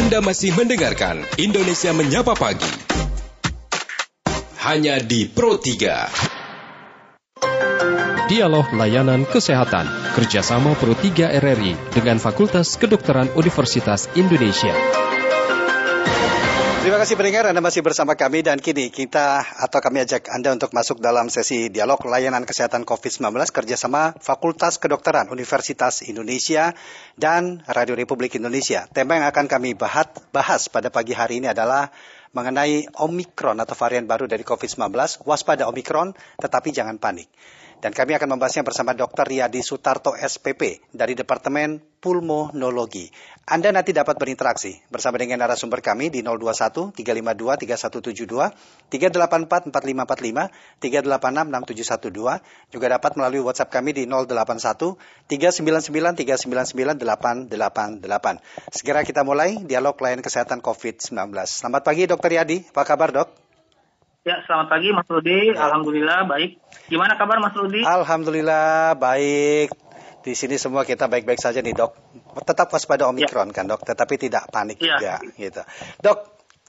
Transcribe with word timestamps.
Anda 0.00 0.24
masih 0.24 0.56
mendengarkan 0.56 1.28
Indonesia 1.36 1.92
Menyapa 1.92 2.32
Pagi. 2.32 2.72
Hanya 4.64 4.96
di 4.96 5.28
Pro 5.28 5.60
3. 5.60 8.32
Dialog 8.32 8.64
Layanan 8.72 9.28
Kesehatan 9.28 9.84
kerjasama 10.16 10.72
Pro 10.80 10.96
3 10.96 11.36
RRI 11.44 11.76
dengan 11.92 12.16
Fakultas 12.16 12.80
Kedokteran 12.80 13.28
Universitas 13.36 14.08
Indonesia. 14.16 14.72
Terima 16.80 16.96
kasih 16.96 17.12
pendengar 17.12 17.44
Anda 17.44 17.60
masih 17.60 17.84
bersama 17.84 18.16
kami 18.16 18.40
dan 18.40 18.56
kini 18.56 18.88
kita 18.88 19.44
atau 19.44 19.84
kami 19.84 20.00
ajak 20.00 20.32
Anda 20.32 20.56
untuk 20.56 20.72
masuk 20.72 20.96
dalam 21.04 21.28
sesi 21.28 21.68
dialog 21.68 22.00
layanan 22.08 22.48
kesehatan 22.48 22.88
COVID-19 22.88 23.36
kerjasama 23.52 24.16
Fakultas 24.16 24.80
Kedokteran 24.80 25.28
Universitas 25.28 26.00
Indonesia 26.00 26.72
dan 27.20 27.60
Radio 27.68 27.92
Republik 27.92 28.40
Indonesia. 28.40 28.88
Tema 28.96 29.20
yang 29.20 29.28
akan 29.28 29.44
kami 29.44 29.76
bahas, 29.76 30.08
bahas 30.32 30.72
pada 30.72 30.88
pagi 30.88 31.12
hari 31.12 31.44
ini 31.44 31.52
adalah 31.52 31.92
mengenai 32.32 32.88
Omikron 32.96 33.60
atau 33.60 33.76
varian 33.76 34.08
baru 34.08 34.24
dari 34.24 34.40
COVID-19. 34.40 34.88
Waspada 35.28 35.68
Omikron, 35.68 36.16
tetapi 36.40 36.72
jangan 36.72 36.96
panik. 36.96 37.28
Dan 37.80 37.96
kami 37.96 38.12
akan 38.12 38.36
membahasnya 38.36 38.60
bersama 38.60 38.92
Dr. 38.92 39.24
Riyadi 39.24 39.64
Sutarto 39.64 40.12
SPP 40.12 40.84
dari 40.92 41.16
Departemen 41.16 41.80
Pulmonologi. 41.96 43.08
Anda 43.48 43.72
nanti 43.72 43.96
dapat 43.96 44.20
berinteraksi 44.20 44.84
bersama 44.92 45.16
dengan 45.16 45.40
narasumber 45.40 45.80
kami 45.80 46.12
di 46.12 46.20
021 46.20 46.92
352 46.92 47.56
3172, 47.56 48.52
384 48.92 49.72
4545, 49.72 50.52
386 50.76 52.44
6712, 52.68 52.76
juga 52.76 52.86
dapat 52.92 53.12
melalui 53.16 53.40
WhatsApp 53.40 53.72
kami 53.72 53.96
di 53.96 54.04
081 54.04 55.00
399 55.24 56.20
399 56.20 57.00
888. 57.00 58.76
Segera 58.76 59.00
kita 59.08 59.24
mulai 59.24 59.56
dialog 59.64 59.96
layan 60.04 60.20
kesehatan 60.20 60.60
COVID-19. 60.60 61.16
Selamat 61.48 61.80
pagi 61.80 62.04
Dr. 62.04 62.28
Riyadi, 62.28 62.68
apa 62.76 62.84
kabar 62.84 63.08
dok? 63.08 63.49
Ya, 64.20 64.36
selamat 64.44 64.68
pagi 64.68 64.92
Mas 64.92 65.08
Rudi. 65.08 65.56
Ya. 65.56 65.64
Alhamdulillah 65.64 66.28
baik. 66.28 66.60
Gimana 66.92 67.16
kabar 67.16 67.40
Mas 67.40 67.56
Rudi? 67.56 67.80
Alhamdulillah 67.80 68.92
baik. 69.00 69.72
Di 70.20 70.36
sini 70.36 70.60
semua 70.60 70.84
kita 70.84 71.08
baik-baik 71.08 71.40
saja 71.40 71.64
nih 71.64 71.72
dok. 71.72 71.96
Tetap 72.44 72.68
waspada 72.68 73.08
Omikron 73.08 73.48
ya. 73.48 73.54
kan 73.56 73.64
dok, 73.64 73.80
tetapi 73.80 74.20
tidak 74.20 74.52
panik 74.52 74.76
ya. 74.76 75.00
juga 75.00 75.14
gitu. 75.40 75.64
Dok, 76.04 76.18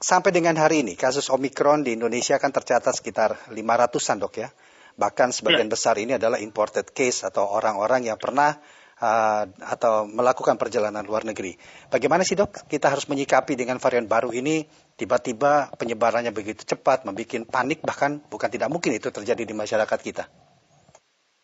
sampai 0.00 0.32
dengan 0.32 0.56
hari 0.56 0.80
ini 0.80 0.96
kasus 0.96 1.28
Omikron 1.28 1.84
di 1.84 1.92
Indonesia 1.92 2.40
kan 2.40 2.56
tercatat 2.56 2.96
sekitar 2.96 3.36
500-an 3.52 4.16
dok 4.16 4.34
ya. 4.40 4.48
Bahkan 4.96 5.36
sebagian 5.36 5.68
ya. 5.68 5.72
besar 5.76 6.00
ini 6.00 6.16
adalah 6.16 6.40
imported 6.40 6.88
case 6.96 7.28
atau 7.28 7.52
orang-orang 7.52 8.08
yang 8.08 8.16
pernah 8.16 8.56
uh, 9.02 9.42
atau 9.66 10.06
melakukan 10.06 10.54
perjalanan 10.54 11.02
luar 11.02 11.26
negeri. 11.26 11.58
Bagaimana 11.90 12.22
sih 12.22 12.38
dok 12.38 12.70
kita 12.70 12.88
harus 12.88 13.10
menyikapi 13.10 13.58
dengan 13.58 13.82
varian 13.82 14.06
baru 14.06 14.30
ini 14.30 14.62
tiba-tiba 14.94 15.74
penyebarannya 15.74 16.30
begitu 16.30 16.62
cepat, 16.62 17.02
membuat 17.02 17.50
panik 17.50 17.82
bahkan 17.82 18.22
bukan 18.30 18.48
tidak 18.48 18.70
mungkin 18.70 18.94
itu 18.94 19.10
terjadi 19.10 19.42
di 19.42 19.54
masyarakat 19.58 19.98
kita. 19.98 20.24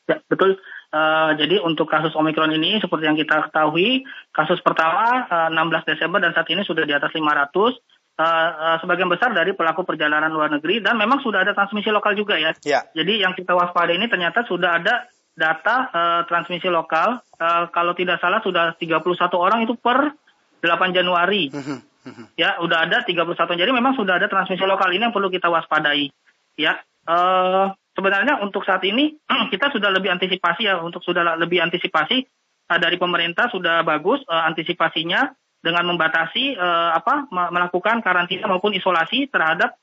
Ya, 0.09 0.17
betul. 0.31 0.57
Uh, 0.89 1.37
jadi 1.37 1.61
untuk 1.61 1.85
kasus 1.85 2.17
Omikron 2.17 2.49
ini 2.57 2.81
seperti 2.81 3.05
yang 3.05 3.19
kita 3.19 3.53
ketahui, 3.53 4.09
kasus 4.33 4.57
pertama 4.65 5.29
uh, 5.29 5.53
16 5.53 5.85
Desember 5.85 6.17
dan 6.17 6.33
saat 6.33 6.49
ini 6.49 6.65
sudah 6.65 6.89
di 6.89 6.97
atas 6.97 7.13
500. 7.13 7.77
Uh, 8.19 8.25
uh, 8.25 8.77
sebagian 8.83 9.07
besar 9.07 9.31
dari 9.31 9.55
pelaku 9.55 9.87
perjalanan 9.87 10.27
luar 10.35 10.51
negeri 10.51 10.83
dan 10.83 10.99
memang 10.99 11.23
sudah 11.23 11.47
ada 11.47 11.55
transmisi 11.55 11.87
lokal 11.95 12.19
juga 12.19 12.35
ya. 12.35 12.51
ya. 12.67 12.83
Jadi 12.91 13.23
yang 13.23 13.31
kita 13.31 13.55
waspada 13.55 13.95
ini 13.95 14.11
ternyata 14.11 14.43
sudah 14.43 14.83
ada 14.83 15.07
data 15.39 15.77
uh, 15.95 16.21
transmisi 16.27 16.67
lokal. 16.67 17.23
Uh, 17.39 17.71
kalau 17.71 17.95
tidak 17.95 18.19
salah 18.19 18.43
sudah 18.43 18.75
31 18.75 19.07
orang 19.39 19.63
itu 19.63 19.79
per 19.79 20.11
8 20.59 20.91
Januari. 20.91 21.55
Mhm. 21.55 21.79
Ya, 22.35 22.59
udah 22.59 22.89
ada 22.89 23.05
31. 23.05 23.55
Jadi 23.55 23.71
memang 23.71 23.95
sudah 23.95 24.19
ada 24.19 24.27
transmisi 24.27 24.65
lokal 24.67 24.91
ini 24.91 25.07
yang 25.07 25.15
perlu 25.15 25.31
kita 25.31 25.47
waspadai. 25.47 26.11
Ya, 26.59 26.81
uh, 27.07 27.71
sebenarnya 27.95 28.43
untuk 28.43 28.67
saat 28.67 28.83
ini 28.83 29.15
kita 29.53 29.71
sudah 29.71 29.95
lebih 29.95 30.11
antisipasi 30.11 30.67
ya, 30.67 30.83
untuk 30.83 31.05
sudah 31.07 31.39
lebih 31.39 31.63
antisipasi 31.63 32.27
uh, 32.73 32.79
dari 32.81 32.99
pemerintah 32.99 33.47
sudah 33.53 33.87
bagus 33.87 34.25
uh, 34.27 34.43
antisipasinya 34.49 35.31
dengan 35.59 35.91
membatasi 35.91 36.55
uh, 36.55 36.95
apa 36.95 37.27
melakukan 37.35 37.99
karantina 37.99 38.47
maupun 38.47 38.71
isolasi 38.79 39.27
terhadap 39.27 39.75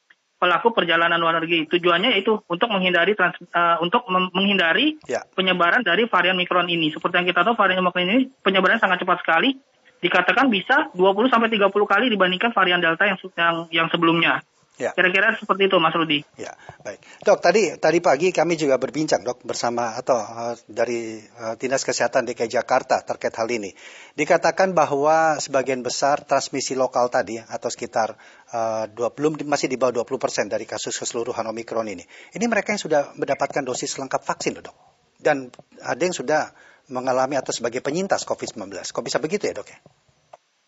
pelaku 0.45 0.77
perjalanan 0.77 1.17
luar 1.17 1.41
negeri. 1.41 1.65
Tujuannya 1.65 2.21
itu 2.21 2.37
untuk 2.45 2.69
menghindari 2.69 3.17
trans, 3.17 3.33
uh, 3.49 3.81
untuk 3.81 4.05
menghindari 4.09 5.01
ya. 5.09 5.25
penyebaran 5.33 5.81
dari 5.81 6.05
varian 6.05 6.37
Omicron 6.37 6.69
ini. 6.69 6.93
Seperti 6.93 7.17
yang 7.17 7.27
kita 7.33 7.41
tahu 7.41 7.57
varian 7.57 7.81
Omicron 7.81 8.05
ini 8.05 8.29
penyebarannya 8.45 8.77
sangat 8.77 9.01
cepat 9.01 9.25
sekali 9.25 9.57
dikatakan 10.05 10.53
bisa 10.53 10.93
20 10.93 11.33
sampai 11.33 11.49
30 11.49 11.65
kali 11.73 12.05
dibandingkan 12.13 12.53
varian 12.53 12.77
Delta 12.77 13.09
yang 13.09 13.17
yang, 13.33 13.55
yang 13.73 13.87
sebelumnya. 13.89 14.45
Ya. 14.75 14.91
Kira-kira 14.91 15.31
seperti 15.39 15.71
itu 15.71 15.79
Mas 15.79 15.95
Rudi. 15.95 16.19
Ya, 16.35 16.51
baik. 16.83 16.99
Dok, 17.23 17.39
tadi 17.39 17.79
tadi 17.79 18.03
pagi 18.03 18.35
kami 18.35 18.59
juga 18.59 18.75
berbincang 18.75 19.23
Dok 19.23 19.47
bersama 19.47 19.95
atau 19.95 20.19
uh, 20.19 20.55
dari 20.67 21.15
uh, 21.39 21.55
Dinas 21.55 21.87
Kesehatan 21.87 22.27
DKI 22.27 22.51
Jakarta 22.51 22.99
terkait 23.07 23.31
hal 23.39 23.47
ini. 23.47 23.71
Dikatakan 24.19 24.75
bahwa 24.75 25.39
sebagian 25.39 25.79
besar 25.79 26.27
transmisi 26.27 26.75
lokal 26.75 27.07
tadi 27.07 27.39
atau 27.39 27.71
sekitar 27.71 28.19
uh, 28.51 28.91
dua, 28.91 29.15
belum 29.15 29.47
masih 29.47 29.71
di 29.71 29.79
bawah 29.79 30.03
20 30.03 30.19
persen 30.19 30.45
dari 30.51 30.67
kasus 30.67 30.99
keseluruhan 30.99 31.47
Omikron 31.47 31.87
ini. 31.87 32.03
Ini 32.35 32.45
mereka 32.51 32.75
yang 32.75 32.81
sudah 32.83 33.15
mendapatkan 33.15 33.63
dosis 33.63 33.95
lengkap 33.95 34.27
vaksin 34.27 34.59
Dok. 34.59 34.75
Dan 35.15 35.47
ada 35.79 36.01
yang 36.03 36.11
sudah 36.11 36.51
mengalami 36.91 37.39
atau 37.39 37.55
sebagai 37.55 37.81
penyintas 37.81 38.27
COVID-19. 38.27 38.69
Kok 38.91 39.05
bisa 39.05 39.17
begitu 39.17 39.49
ya 39.49 39.57
dok 39.57 39.69
ya? 39.69 39.79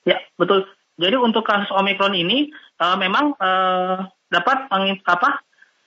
Ya, 0.07 0.17
betul. 0.39 0.65
Jadi 0.97 1.15
untuk 1.15 1.45
kasus 1.45 1.69
Omikron 1.69 2.17
ini 2.17 2.49
uh, 2.81 2.97
memang 2.97 3.37
uh, 3.37 4.09
dapat 4.33 4.65
apa 5.05 5.29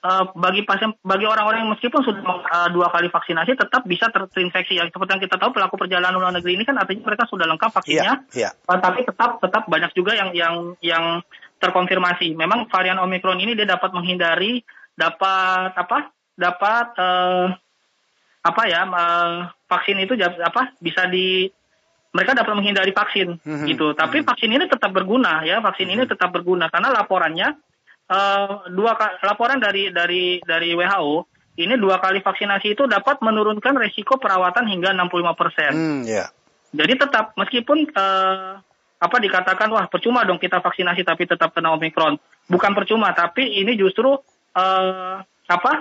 uh, 0.01 0.23
bagi 0.33 0.63
pasien 0.65 0.95
bagi 1.03 1.27
orang-orang 1.27 1.67
yang 1.67 1.71
meskipun 1.75 2.01
sudah 2.01 2.23
uh, 2.23 2.69
dua 2.73 2.89
kali 2.89 3.11
vaksinasi 3.11 3.59
tetap 3.59 3.83
bisa 3.83 4.09
terinfeksi. 4.09 4.79
Ya 4.79 4.87
seperti 4.89 5.11
yang 5.11 5.23
kita 5.23 5.37
tahu 5.37 5.51
pelaku 5.51 5.75
perjalanan 5.77 6.17
luar 6.17 6.33
negeri 6.33 6.57
ini 6.57 6.63
kan 6.63 6.79
artinya 6.79 7.11
mereka 7.11 7.27
sudah 7.29 7.45
lengkap 7.45 7.71
vaksinnya. 7.75 8.25
Yeah, 8.33 8.49
yeah. 8.49 8.51
Uh, 8.65 8.79
tapi 8.79 9.05
tetap 9.05 9.43
tetap 9.43 9.67
banyak 9.67 9.91
juga 9.93 10.15
yang 10.15 10.31
yang 10.31 10.55
yang 10.81 11.05
terkonfirmasi. 11.61 12.33
Memang 12.33 12.71
varian 12.71 12.97
omikron 13.03 13.37
ini 13.43 13.53
dia 13.53 13.69
dapat 13.69 13.93
menghindari 13.93 14.65
dapat 14.97 15.75
apa 15.77 16.11
dapat 16.35 16.85
uh, 16.97 17.47
apa 18.41 18.61
ya 18.65 18.81
uh, 18.89 19.37
vaksin 19.69 20.01
itu 20.01 20.17
apa 20.41 20.73
bisa 20.81 21.05
di 21.05 21.45
mereka 22.11 22.35
dapat 22.35 22.53
menghindari 22.59 22.91
vaksin 22.91 23.39
mm-hmm. 23.39 23.67
gitu. 23.71 23.95
Tapi 23.95 24.19
mm-hmm. 24.19 24.29
vaksin 24.29 24.51
ini 24.51 24.65
tetap 24.67 24.91
berguna 24.91 25.43
ya, 25.47 25.63
vaksin 25.63 25.87
mm-hmm. 25.87 26.03
ini 26.07 26.11
tetap 26.11 26.29
berguna 26.31 26.67
karena 26.67 26.91
laporannya 26.91 27.47
uh, 28.11 28.67
dua 28.67 28.91
laporan 29.23 29.57
dari 29.63 29.89
dari 29.89 30.43
dari 30.43 30.75
WHO 30.75 31.31
ini 31.59 31.75
dua 31.75 31.99
kali 31.99 32.23
vaksinasi 32.23 32.75
itu 32.75 32.83
dapat 32.87 33.19
menurunkan 33.19 33.75
resiko 33.75 34.15
perawatan 34.15 34.71
hingga 34.71 34.95
65 34.95 35.39
persen. 35.39 35.71
Mm, 35.75 36.01
yeah. 36.07 36.27
Jadi 36.71 36.93
tetap 36.95 37.35
meskipun 37.35 37.91
uh, 37.91 38.55
apa 39.01 39.17
dikatakan 39.19 39.67
wah 39.75 39.85
percuma 39.91 40.23
dong 40.23 40.39
kita 40.39 40.63
vaksinasi 40.63 41.03
tapi 41.03 41.27
tetap 41.27 41.51
kena 41.51 41.75
omikron. 41.75 42.15
Bukan 42.47 42.71
percuma, 42.71 43.11
tapi 43.11 43.59
ini 43.59 43.75
justru 43.75 44.15
uh, 44.55 45.15
apa 45.47 45.73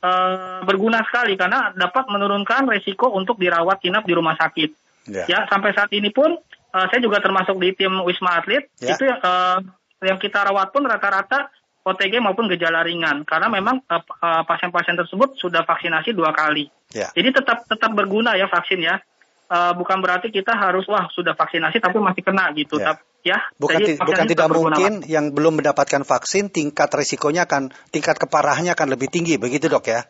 uh, 0.00 0.60
berguna 0.64 1.04
sekali 1.04 1.36
karena 1.36 1.76
dapat 1.76 2.08
menurunkan 2.08 2.64
resiko 2.68 3.12
untuk 3.12 3.36
dirawat 3.36 3.84
inap 3.84 4.08
di 4.08 4.16
rumah 4.16 4.36
sakit. 4.40 4.87
Yeah. 5.08 5.26
Ya 5.26 5.38
sampai 5.48 5.72
saat 5.72 5.90
ini 5.90 6.12
pun 6.12 6.36
uh, 6.72 6.86
saya 6.92 7.00
juga 7.00 7.18
termasuk 7.24 7.56
di 7.58 7.74
tim 7.74 7.92
Wisma 8.04 8.38
Atlet 8.38 8.68
yeah. 8.78 8.94
itu 8.94 9.04
uh, 9.08 9.58
yang 10.04 10.20
kita 10.20 10.46
rawat 10.46 10.70
pun 10.70 10.86
rata-rata 10.86 11.50
OTG 11.82 12.20
maupun 12.20 12.52
gejala 12.52 12.84
ringan 12.84 13.24
karena 13.24 13.48
memang 13.48 13.80
pasien-pasien 14.20 14.94
uh, 14.94 14.98
uh, 15.00 15.02
tersebut 15.08 15.40
sudah 15.40 15.64
vaksinasi 15.64 16.12
dua 16.12 16.36
kali. 16.36 16.68
Yeah. 16.92 17.10
Jadi 17.16 17.40
tetap 17.40 17.64
tetap 17.64 17.96
berguna 17.96 18.36
ya 18.36 18.46
vaksin 18.46 18.84
ya. 18.84 19.00
Uh, 19.48 19.72
bukan 19.72 20.04
berarti 20.04 20.28
kita 20.28 20.52
harus 20.52 20.84
wah 20.92 21.08
sudah 21.08 21.32
vaksinasi 21.32 21.80
tapi 21.80 21.96
masih 21.96 22.20
kena 22.20 22.52
gitu. 22.52 22.76
Yeah 22.76 23.00
ya. 23.28 23.38
Bukan, 23.58 23.78
Jadi, 23.78 23.92
bukan 24.00 24.24
tidak 24.26 24.48
mungkin 24.50 24.92
yang 25.06 25.34
belum 25.34 25.62
mendapatkan 25.62 26.02
vaksin 26.06 26.48
tingkat 26.48 26.88
risikonya 26.94 27.44
akan 27.44 27.74
tingkat 27.90 28.16
keparahannya 28.16 28.72
akan 28.74 28.88
lebih 28.94 29.10
tinggi 29.10 29.36
begitu 29.36 29.68
dok 29.68 29.84
ya? 29.88 30.00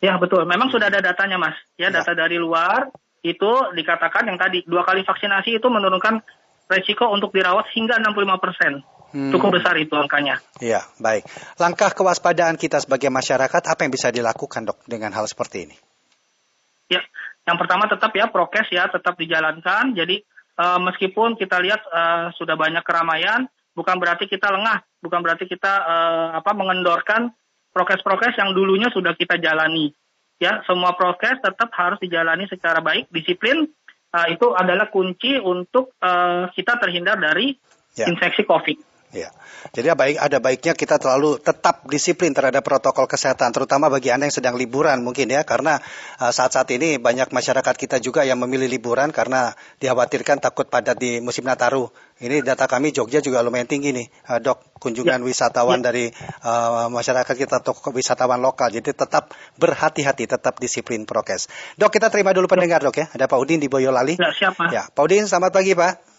Ya 0.00 0.20
betul. 0.20 0.44
Memang 0.44 0.68
sudah 0.68 0.92
ada 0.92 1.00
datanya 1.00 1.40
mas. 1.40 1.56
Ya, 1.80 1.88
ya. 1.88 2.00
data 2.00 2.12
dari 2.12 2.36
luar 2.36 2.92
itu 3.26 3.50
dikatakan 3.74 4.28
yang 4.30 4.38
tadi 4.38 4.62
dua 4.66 4.86
kali 4.86 5.02
vaksinasi 5.02 5.58
itu 5.58 5.68
menurunkan 5.68 6.22
risiko 6.70 7.10
untuk 7.10 7.30
dirawat 7.30 7.70
hingga 7.74 7.98
65 8.02 8.42
persen. 8.42 8.72
Hmm. 9.14 9.30
Cukup 9.30 9.54
besar 9.62 9.78
itu 9.78 9.94
angkanya. 9.94 10.42
Iya, 10.58 10.82
baik. 10.98 11.24
Langkah 11.62 11.94
kewaspadaan 11.94 12.58
kita 12.58 12.82
sebagai 12.82 13.06
masyarakat 13.08 13.62
apa 13.62 13.80
yang 13.86 13.92
bisa 13.94 14.10
dilakukan 14.10 14.66
dok 14.66 14.82
dengan 14.84 15.14
hal 15.14 15.30
seperti 15.30 15.70
ini? 15.70 15.76
Ya, 16.90 17.00
yang 17.46 17.56
pertama 17.56 17.86
tetap 17.86 18.10
ya 18.12 18.26
prokes 18.26 18.66
ya 18.74 18.90
tetap 18.90 19.14
dijalankan. 19.14 19.94
Jadi 19.94 20.20
uh, 20.58 20.82
meskipun 20.82 21.38
kita 21.38 21.62
lihat 21.62 21.86
uh, 21.86 22.34
sudah 22.34 22.58
banyak 22.58 22.82
keramaian, 22.82 23.46
bukan 23.78 23.96
berarti 24.02 24.26
kita 24.26 24.50
lengah, 24.50 24.82
bukan 24.98 25.22
berarti 25.22 25.46
kita 25.46 25.72
uh, 25.86 26.28
apa 26.42 26.50
mengendorkan 26.52 27.30
prokes-prokes 27.70 28.34
yang 28.40 28.56
dulunya 28.56 28.90
sudah 28.90 29.14
kita 29.14 29.38
jalani. 29.38 29.94
Ya, 30.36 30.60
semua 30.68 30.92
prokes 30.92 31.40
tetap 31.40 31.72
harus 31.72 31.96
dijalani 31.96 32.44
secara 32.44 32.84
baik, 32.84 33.08
disiplin 33.08 33.64
uh, 34.12 34.26
itu 34.28 34.52
adalah 34.52 34.92
kunci 34.92 35.40
untuk 35.40 35.96
uh, 36.04 36.52
kita 36.52 36.76
terhindar 36.80 37.16
dari 37.16 37.56
Ya. 37.96 38.12
infeksi 38.12 38.44
COVID. 38.44 38.76
Ya. 39.16 39.32
Jadi 39.72 39.88
baik 39.96 40.16
ada 40.20 40.38
baiknya 40.38 40.76
kita 40.76 41.00
terlalu 41.00 41.40
tetap 41.40 41.88
disiplin 41.88 42.36
terhadap 42.36 42.60
protokol 42.60 43.08
kesehatan, 43.08 43.50
terutama 43.50 43.88
bagi 43.88 44.12
anda 44.12 44.28
yang 44.28 44.36
sedang 44.36 44.54
liburan 44.60 45.00
mungkin 45.00 45.32
ya, 45.32 45.42
karena 45.42 45.80
uh, 46.20 46.28
saat-saat 46.28 46.68
ini 46.76 47.00
banyak 47.00 47.32
masyarakat 47.32 47.74
kita 47.74 47.96
juga 47.98 48.22
yang 48.28 48.36
memilih 48.36 48.68
liburan 48.68 49.10
karena 49.10 49.56
dikhawatirkan 49.80 50.38
takut 50.38 50.68
padat 50.68 51.00
di 51.00 51.24
musim 51.24 51.48
Nataru. 51.48 51.88
Ini 52.16 52.40
data 52.40 52.64
kami 52.64 52.96
Jogja 52.96 53.20
juga 53.20 53.44
lumayan 53.44 53.68
tinggi 53.68 53.92
nih, 53.92 54.06
uh, 54.32 54.40
dok, 54.40 54.80
kunjungan 54.80 55.20
wisatawan 55.24 55.84
dari 55.84 56.08
uh, 56.44 56.88
masyarakat 56.88 57.34
kita 57.36 57.60
atau 57.60 57.76
wisatawan 57.92 58.40
lokal. 58.40 58.72
Jadi 58.72 58.92
tetap 58.96 59.32
berhati-hati, 59.60 60.24
tetap 60.24 60.56
disiplin 60.56 61.04
prokes. 61.04 61.48
Dok, 61.76 61.92
kita 61.92 62.08
terima 62.08 62.32
dulu 62.32 62.48
pendengar 62.48 62.80
dok 62.80 62.96
ya. 62.96 63.06
Ada 63.12 63.28
Pak 63.28 63.36
Udin 63.36 63.60
di 63.60 63.68
Boyolali. 63.68 64.16
Ya, 64.16 64.32
siapa? 64.32 64.72
Ya, 64.72 64.88
Pak 64.88 65.02
Udin, 65.04 65.28
selamat 65.28 65.52
pagi 65.52 65.76
Pak. 65.76 66.15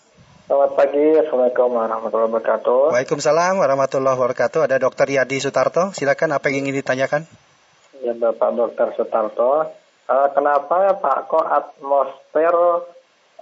Selamat 0.47 0.79
pagi, 0.79 1.03
Assalamualaikum 1.11 1.75
warahmatullahi 1.75 2.31
wabarakatuh. 2.31 2.95
Waalaikumsalam 2.95 3.59
warahmatullahi 3.59 4.15
wabarakatuh. 4.15 4.63
Ada 4.63 4.79
Dr. 4.79 5.11
Yadi 5.11 5.44
Sutarto. 5.44 5.91
Silakan 5.91 6.39
apa 6.39 6.47
yang 6.47 6.63
ingin 6.63 6.79
ditanyakan? 6.79 7.27
Ya 7.99 8.15
Bapak 8.15 8.55
Dokter 8.55 8.95
Sutarto, 8.95 9.67
uh, 10.07 10.27
kenapa 10.31 10.95
Pak 11.03 11.27
kok 11.27 11.44
atmosfer 11.51 12.55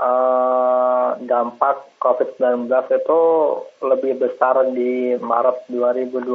uh, 0.01 1.13
dampak 1.21 1.93
COVID-19 2.01 2.73
itu 2.73 3.21
lebih 3.85 4.25
besar 4.25 4.65
di 4.73 5.13
Maret 5.21 5.69
2020 5.69 6.25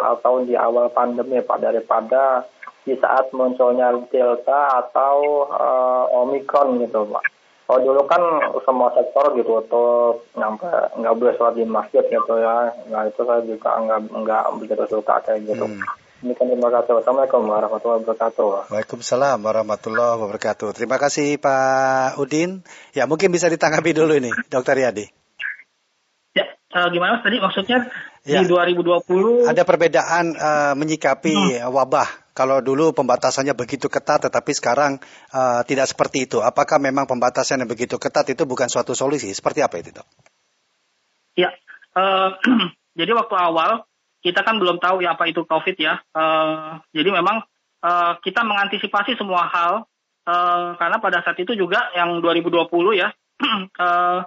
atau 0.00 0.40
di 0.40 0.56
awal 0.56 0.88
pandemi 0.88 1.44
Pak 1.44 1.60
daripada 1.60 2.48
di 2.80 2.96
saat 2.96 3.28
munculnya 3.36 3.92
Delta 4.08 4.88
atau 4.88 5.44
uh, 5.52 6.16
Omicron 6.24 6.80
gitu 6.80 7.12
Pak? 7.12 7.33
Oh 7.64 7.80
dulu 7.80 8.04
kan 8.04 8.20
semua 8.60 8.92
sektor 8.92 9.32
gitu 9.40 9.56
tuh 9.72 10.20
nyampe 10.36 10.68
nggak 11.00 11.14
boleh 11.16 11.32
sholat 11.40 11.56
di 11.56 11.64
masjid 11.64 12.04
gitu 12.04 12.34
ya. 12.36 12.68
Nah 12.92 13.08
itu 13.08 13.24
saya 13.24 13.40
juga 13.40 13.80
nggak 13.80 14.00
nggak 14.20 14.44
begitu 14.60 14.84
suka 14.84 15.24
kayak 15.24 15.48
gitu. 15.48 15.64
Hmm. 15.64 15.80
Ini 16.24 16.32
kan 16.36 16.48
terima 16.48 16.68
kasih. 16.72 17.04
Assalamualaikum 17.04 17.44
warahmatullahi 17.44 18.00
wabarakatuh. 18.04 18.72
Waalaikumsalam 18.72 19.38
warahmatullahi 19.44 20.16
wabarakatuh. 20.20 20.76
Terima 20.76 20.96
kasih 20.96 21.36
Pak 21.40 22.20
Udin. 22.20 22.64
Ya 22.96 23.08
mungkin 23.08 23.32
bisa 23.32 23.48
ditanggapi 23.48 23.92
dulu 23.92 24.12
ini, 24.16 24.32
Dokter 24.48 24.76
Yadi. 24.80 25.04
Ya, 26.32 26.48
uh, 26.72 26.88
gimana 26.88 27.20
Mas 27.20 27.24
tadi 27.24 27.40
maksudnya 27.40 27.88
Ya. 28.24 28.40
di 28.40 28.48
2020 28.48 29.52
Ada 29.52 29.68
perbedaan 29.68 30.32
uh, 30.32 30.72
menyikapi 30.80 31.60
wabah. 31.68 32.23
Kalau 32.34 32.58
dulu 32.58 32.90
pembatasannya 32.90 33.54
begitu 33.54 33.86
ketat, 33.86 34.26
tetapi 34.26 34.50
sekarang 34.58 34.98
uh, 35.30 35.62
tidak 35.62 35.86
seperti 35.86 36.26
itu. 36.26 36.42
Apakah 36.42 36.82
memang 36.82 37.06
pembatasan 37.06 37.62
yang 37.62 37.70
begitu 37.70 37.94
ketat 37.94 38.26
itu 38.26 38.42
bukan 38.42 38.66
suatu 38.66 38.90
solusi? 38.90 39.30
Seperti 39.30 39.62
apa 39.62 39.78
itu, 39.78 39.94
dok? 39.94 40.06
Ya, 41.38 41.54
eh, 41.94 42.30
jadi 42.98 43.10
waktu 43.14 43.34
awal 43.38 43.86
kita 44.18 44.40
kan 44.42 44.58
belum 44.58 44.82
tahu 44.82 45.06
ya 45.06 45.14
apa 45.14 45.30
itu 45.30 45.46
COVID 45.46 45.76
ya. 45.78 46.02
Eh, 46.02 46.70
jadi 46.90 47.10
memang 47.14 47.46
eh, 47.86 48.12
kita 48.18 48.42
mengantisipasi 48.42 49.14
semua 49.14 49.46
hal 49.46 49.86
eh, 50.26 50.68
karena 50.74 50.98
pada 50.98 51.22
saat 51.22 51.38
itu 51.38 51.54
juga 51.54 51.94
yang 51.94 52.18
2020 52.18 52.66
ya, 52.98 53.14
eh, 53.86 54.20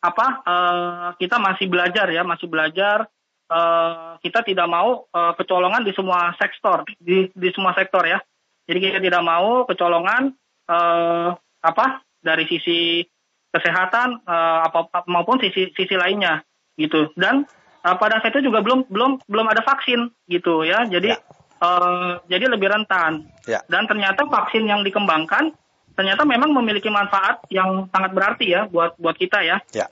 apa 0.00 0.26
eh, 0.48 1.08
kita 1.20 1.36
masih 1.36 1.68
belajar 1.68 2.08
ya, 2.08 2.24
masih 2.24 2.48
belajar. 2.48 3.08
Eh, 3.50 4.10
kita 4.22 4.46
tidak 4.46 4.70
mau 4.70 5.10
eh, 5.10 5.32
kecolongan 5.34 5.82
di 5.82 5.90
semua 5.90 6.30
sektor, 6.38 6.86
di 7.02 7.26
di 7.34 7.48
semua 7.50 7.74
sektor 7.74 8.06
ya. 8.06 8.22
Jadi 8.70 8.78
kita 8.78 8.98
tidak 9.02 9.22
mau 9.26 9.66
kecolongan 9.66 10.30
eh, 10.70 11.28
apa 11.60 11.86
dari 12.22 12.46
sisi 12.46 13.02
kesehatan 13.50 14.22
eh, 14.22 14.58
apa 14.70 15.02
maupun 15.10 15.42
sisi 15.42 15.74
sisi 15.74 15.98
lainnya 15.98 16.46
gitu 16.78 17.12
dan 17.18 17.44
uh, 17.84 17.96
pada 18.00 18.20
saat 18.20 18.32
itu 18.32 18.48
juga 18.48 18.64
belum 18.64 18.88
belum 18.88 19.20
belum 19.28 19.46
ada 19.52 19.60
vaksin 19.64 20.08
gitu 20.32 20.64
ya 20.64 20.88
jadi 20.88 21.16
Ya. 21.16 21.18
uh, 21.60 22.12
jadi 22.24 22.48
lebih 22.48 22.72
rentan 22.72 23.28
Ya. 23.44 23.60
dan 23.68 23.84
ternyata 23.84 24.24
vaksin 24.24 24.64
yang 24.64 24.80
dikembangkan 24.80 25.52
ternyata 25.92 26.24
memang 26.24 26.56
memiliki 26.56 26.88
manfaat 26.88 27.44
yang 27.52 27.84
sangat 27.92 28.16
berarti 28.16 28.46
ya 28.48 28.64
buat 28.64 28.96
buat 28.96 29.16
kita 29.20 29.44
ya 29.44 29.60
Ya. 29.76 29.86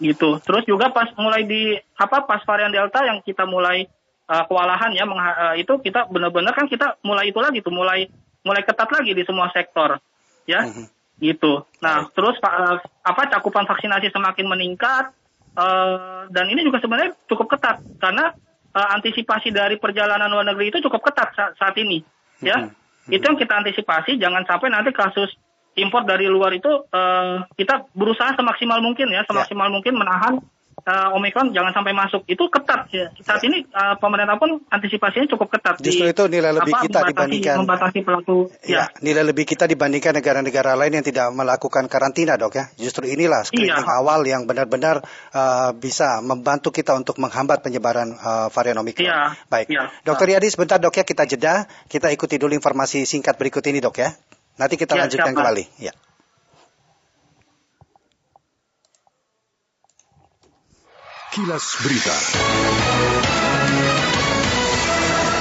Gitu 0.00 0.38
terus 0.44 0.64
juga 0.68 0.92
pas 0.92 1.08
mulai 1.16 1.44
di 1.48 1.76
apa 1.96 2.24
pas 2.28 2.40
varian 2.44 2.72
delta 2.72 3.00
yang 3.04 3.22
kita 3.24 3.48
mulai 3.48 3.88
uh, 4.28 4.44
kewalahan 4.44 4.92
ya 4.92 5.08
uh, 5.08 5.54
itu 5.56 5.72
kita 5.80 6.06
benar-benar 6.12 6.52
kan 6.52 6.68
kita 6.68 7.00
mulai 7.00 7.30
itu 7.32 7.38
lagi 7.40 7.64
tuh 7.64 7.72
mulai 7.72 8.06
mulai 8.44 8.62
ketat 8.62 8.86
lagi 8.92 9.12
di 9.16 9.22
semua 9.26 9.50
sektor 9.50 9.98
ya 10.46 10.62
Mhm. 10.62 10.86
gitu. 11.16 11.64
Nah, 11.80 12.06
terus 12.12 12.36
uh, 12.44 12.76
apa 13.02 13.22
cakupan 13.32 13.64
vaksinasi 13.64 14.12
semakin 14.12 14.46
meningkat 14.46 15.16
uh, 15.56 16.28
dan 16.28 16.46
ini 16.52 16.60
juga 16.60 16.78
sebenarnya 16.78 17.16
cukup 17.24 17.56
ketat 17.56 17.80
karena 17.98 18.36
uh, 18.76 18.88
antisipasi 18.94 19.48
dari 19.48 19.80
perjalanan 19.80 20.28
luar 20.28 20.44
negeri 20.44 20.70
itu 20.70 20.84
cukup 20.84 21.00
ketat 21.08 21.32
sa- 21.32 21.56
saat 21.56 21.72
ini, 21.80 22.04
ya. 22.44 22.68
Itu 23.08 23.22
yang 23.22 23.38
kita 23.40 23.64
antisipasi 23.64 24.20
jangan 24.20 24.44
sampai 24.44 24.68
nanti 24.68 24.92
kasus 24.92 25.32
impor 25.76 26.08
dari 26.08 26.26
luar 26.26 26.56
itu 26.56 26.68
uh, 26.68 27.44
kita 27.54 27.92
berusaha 27.92 28.32
semaksimal 28.32 28.80
mungkin 28.80 29.12
ya, 29.12 29.22
semaksimal 29.28 29.68
mungkin 29.68 29.94
menahan 29.94 30.40
uh, 30.86 31.16
Omicron 31.18 31.50
jangan 31.50 31.74
sampai 31.74 31.92
masuk. 31.92 32.22
Itu 32.30 32.46
ketat 32.48 32.88
ya. 32.94 33.10
Saat 33.20 33.42
ini 33.44 33.66
uh, 33.74 33.98
pemerintah 33.98 34.38
pun 34.38 34.62
antisipasinya 34.70 35.26
cukup 35.34 35.58
ketat 35.58 35.82
Justru 35.82 36.06
itu 36.06 36.24
nilai 36.30 36.54
lebih 36.54 36.72
apa, 36.72 36.84
kita 36.86 36.98
membatasi- 37.02 37.10
dibandingkan 37.10 37.56
membatasi 37.60 37.98
pelaku 38.06 38.36
Ya, 38.66 38.88
nilai 39.02 39.24
lebih 39.26 39.44
kita 39.46 39.66
dibandingkan 39.66 40.14
negara-negara 40.16 40.78
lain 40.78 41.02
yang 41.02 41.06
tidak 41.06 41.26
melakukan 41.34 41.86
karantina, 41.90 42.38
dok 42.38 42.54
ya. 42.54 42.64
Justru 42.78 43.10
inilah 43.10 43.42
screening 43.42 43.82
Iya. 43.82 43.98
awal 43.98 44.22
yang 44.26 44.46
benar-benar 44.46 45.02
uh, 45.34 45.70
bisa 45.74 46.22
membantu 46.22 46.70
kita 46.70 46.94
untuk 46.94 47.18
menghambat 47.18 47.62
penyebaran 47.62 48.14
uh, 48.16 48.48
varian 48.54 48.78
Omicron. 48.78 49.06
Iya, 49.06 49.34
Baik, 49.50 49.66
iya. 49.70 49.90
dokter 50.06 50.38
Yadi 50.38 50.48
sebentar 50.50 50.78
dok 50.78 50.94
ya 50.94 51.04
kita 51.04 51.26
jeda, 51.26 51.66
kita 51.90 52.10
ikuti 52.14 52.38
dulu 52.38 52.54
informasi 52.54 53.02
singkat 53.04 53.34
berikut 53.36 53.62
ini 53.66 53.82
dok 53.82 53.96
ya. 53.98 54.14
Nanti 54.56 54.74
kita 54.74 54.96
Ya, 54.96 55.04
lanjutkan 55.04 55.28
siap, 55.28 55.36
Pak. 55.36 55.42
kembali. 55.44 55.64
Ya. 55.78 55.92
Kilas 61.30 61.64
Berita. 61.84 62.16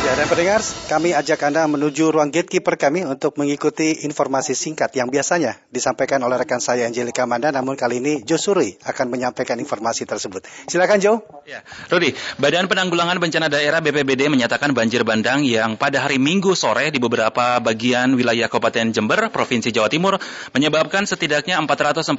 Ya, 0.06 0.14
dan 0.14 0.30
pendengar, 0.30 0.62
kami 0.86 1.18
ajak 1.18 1.50
Anda 1.50 1.66
menuju 1.66 2.14
ruang 2.14 2.30
gatekeeper 2.30 2.78
kami 2.78 3.02
untuk 3.10 3.42
mengikuti 3.42 4.06
informasi 4.06 4.54
singkat 4.54 4.94
yang 4.94 5.10
biasanya 5.10 5.58
disampaikan 5.74 6.22
oleh 6.22 6.38
rekan 6.38 6.62
saya 6.62 6.86
Angelika 6.86 7.26
Manda, 7.26 7.50
namun 7.50 7.74
kali 7.74 7.98
ini 7.98 8.22
Jo 8.22 8.38
Suri 8.38 8.78
akan 8.86 9.10
menyampaikan 9.10 9.58
informasi 9.58 10.06
tersebut. 10.06 10.46
Silakan 10.70 11.02
Jo. 11.02 11.26
Ya, 11.50 11.66
Rudi, 11.90 12.14
Badan 12.38 12.70
Penanggulangan 12.70 13.18
Bencana 13.18 13.50
Daerah 13.50 13.82
BPBD 13.82 14.30
menyatakan 14.30 14.78
banjir 14.78 15.02
bandang 15.02 15.42
yang 15.42 15.74
pada 15.74 16.06
hari 16.06 16.22
Minggu 16.22 16.54
sore 16.54 16.94
di 16.94 17.02
beberapa 17.02 17.58
bagian 17.58 18.14
wilayah 18.14 18.46
Kabupaten 18.46 18.94
Jember, 18.94 19.34
Provinsi 19.34 19.74
Jawa 19.74 19.90
Timur, 19.90 20.22
menyebabkan 20.54 21.10
setidaknya 21.10 21.58
440 21.66 22.14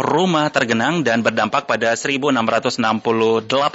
rumah 0.00 0.48
tergenang 0.48 1.04
dan 1.04 1.20
berdampak 1.20 1.68
pada 1.68 1.92
1.668 1.92 2.80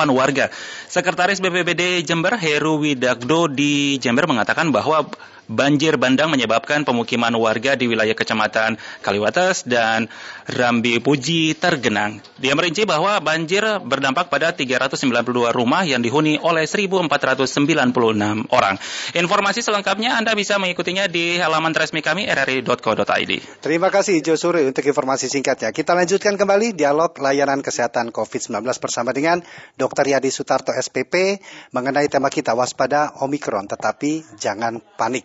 warga. 0.09 0.49
Sekretaris 0.89 1.37
BPBD 1.37 2.01
Jember, 2.01 2.41
Heru 2.41 2.81
Widagdo 2.81 3.50
di 3.51 3.99
Jember 3.99 4.25
mengatakan 4.25 4.71
bahwa 4.71 5.07
banjir 5.49 5.97
bandang 5.97 6.29
menyebabkan 6.29 6.83
pemukiman 6.83 7.33
warga 7.37 7.73
di 7.73 7.87
wilayah 7.89 8.13
Kecamatan 8.13 8.77
Kaliwates 9.01 9.65
dan 9.65 10.11
Rambi 10.49 10.99
Puji 10.99 11.55
tergenang. 11.55 12.19
Dia 12.41 12.57
merinci 12.57 12.83
bahwa 12.83 13.17
banjir 13.23 13.63
berdampak 13.81 14.27
pada 14.27 14.51
392 14.51 15.53
rumah 15.53 15.85
yang 15.87 16.03
dihuni 16.03 16.37
oleh 16.41 16.65
1.496 16.67 18.51
orang. 18.51 18.75
Informasi 19.15 19.59
selengkapnya 19.63 20.17
Anda 20.17 20.35
bisa 20.35 20.59
mengikutinya 20.59 21.07
di 21.07 21.39
halaman 21.39 21.71
resmi 21.71 22.03
kami 22.03 22.27
rri.co.id. 22.27 23.31
Terima 23.61 23.87
kasih 23.93 24.19
Jo 24.19 24.35
Suri 24.35 24.65
untuk 24.67 24.83
informasi 24.83 25.31
singkatnya. 25.31 25.71
Kita 25.71 25.93
lanjutkan 25.95 26.35
kembali 26.35 26.73
dialog 26.73 27.13
layanan 27.21 27.63
kesehatan 27.63 28.09
COVID-19 28.09 28.65
bersama 28.81 29.13
dengan 29.13 29.39
Dr. 29.77 30.05
Yadi 30.09 30.33
Sutarto 30.33 30.73
SPP 30.73 31.39
mengenai 31.71 32.09
tema 32.09 32.27
kita 32.27 32.57
waspada 32.57 33.21
Omikron 33.21 33.69
tetapi 33.69 34.35
jangan 34.35 34.81
panik. 34.97 35.23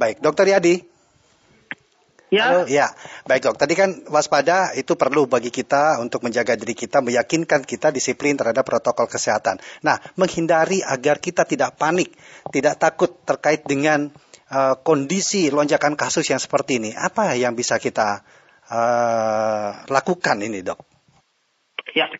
Baik, 0.00 0.20
Dr. 0.20 0.46
Yadi. 0.48 0.76
Ya. 2.34 2.50
Halo, 2.50 2.62
ya. 2.66 2.90
Baik 3.30 3.46
dok, 3.46 3.56
tadi 3.62 3.78
kan 3.78 3.94
waspada 4.10 4.74
itu 4.74 4.98
perlu 4.98 5.30
bagi 5.30 5.54
kita 5.54 6.02
untuk 6.02 6.26
menjaga 6.26 6.58
diri 6.58 6.74
kita, 6.74 6.98
meyakinkan 6.98 7.62
kita 7.62 7.94
disiplin 7.94 8.34
terhadap 8.34 8.66
protokol 8.66 9.06
kesehatan. 9.06 9.62
Nah, 9.86 10.02
menghindari 10.18 10.82
agar 10.82 11.22
kita 11.22 11.46
tidak 11.46 11.78
panik, 11.78 12.10
tidak 12.50 12.82
takut 12.82 13.22
terkait 13.22 13.62
dengan 13.62 14.10
uh, 14.50 14.74
kondisi 14.82 15.46
lonjakan 15.54 15.94
kasus 15.94 16.26
yang 16.26 16.42
seperti 16.42 16.82
ini. 16.82 16.90
Apa 16.90 17.38
yang 17.38 17.54
bisa 17.54 17.78
kita 17.78 18.26
uh, 18.66 19.86
lakukan 19.86 20.42
ini 20.42 20.58
dok? 20.66 20.82
Ya, 21.94 22.10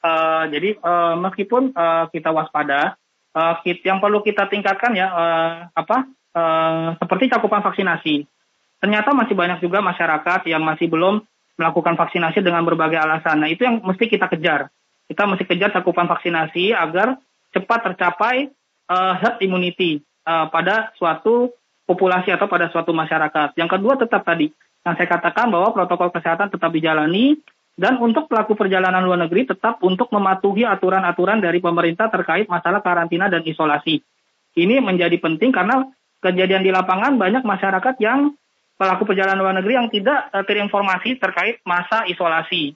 Eh, 0.00 0.44
jadi 0.48 0.70
eh, 0.80 1.14
meskipun 1.20 1.76
eh, 1.76 2.04
kita 2.08 2.32
waspada, 2.32 2.96
kit- 3.62 3.84
yang 3.84 4.00
perlu 4.00 4.24
kita 4.24 4.48
tingkatkan 4.48 4.96
ya 4.96 5.06
eh, 5.12 5.52
apa 5.76 6.08
eh, 6.34 6.88
seperti 6.98 7.24
cakupan 7.30 7.62
vaksinasi. 7.62 8.26
Ternyata 8.80 9.12
masih 9.12 9.36
banyak 9.36 9.60
juga 9.60 9.84
masyarakat 9.84 10.48
yang 10.48 10.64
masih 10.64 10.88
belum 10.88 11.20
melakukan 11.60 12.00
vaksinasi 12.00 12.40
dengan 12.40 12.64
berbagai 12.64 12.96
alasan. 12.96 13.44
Nah 13.44 13.48
itu 13.52 13.68
yang 13.68 13.84
mesti 13.84 14.08
kita 14.08 14.26
kejar. 14.32 14.72
kita 15.10 15.26
mesti 15.26 15.42
kejar 15.42 15.74
cakupan 15.74 16.06
vaksinasi 16.06 16.70
agar 16.70 17.18
cepat 17.50 17.82
tercapai 17.82 18.46
uh, 18.86 19.14
herd 19.18 19.42
immunity 19.42 19.98
uh, 20.22 20.46
pada 20.54 20.94
suatu 20.94 21.50
populasi 21.82 22.30
atau 22.30 22.46
pada 22.46 22.70
suatu 22.70 22.94
masyarakat. 22.94 23.58
Yang 23.58 23.70
kedua 23.74 23.98
tetap 23.98 24.22
tadi 24.22 24.54
yang 24.86 24.94
saya 24.94 25.10
katakan 25.10 25.50
bahwa 25.50 25.74
protokol 25.74 26.14
kesehatan 26.14 26.54
tetap 26.54 26.70
dijalani 26.70 27.42
dan 27.74 27.98
untuk 27.98 28.30
pelaku 28.30 28.54
perjalanan 28.54 29.02
luar 29.02 29.26
negeri 29.26 29.50
tetap 29.50 29.82
untuk 29.82 30.14
mematuhi 30.14 30.62
aturan-aturan 30.62 31.42
dari 31.42 31.58
pemerintah 31.58 32.06
terkait 32.06 32.46
masalah 32.46 32.78
karantina 32.78 33.26
dan 33.26 33.42
isolasi. 33.42 33.98
Ini 34.54 34.78
menjadi 34.78 35.18
penting 35.18 35.50
karena 35.50 35.90
kejadian 36.20 36.62
di 36.62 36.70
lapangan 36.70 37.16
banyak 37.16 37.42
masyarakat 37.42 37.96
yang 38.00 38.36
pelaku 38.80 39.12
perjalanan 39.12 39.40
luar 39.40 39.56
negeri 39.60 39.76
yang 39.76 39.88
tidak 39.92 40.32
uh, 40.32 40.44
terinformasi 40.44 41.20
terkait 41.20 41.60
masa 41.68 42.08
isolasi. 42.08 42.72